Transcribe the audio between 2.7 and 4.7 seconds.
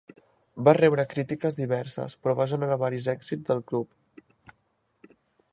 varis èxits del club.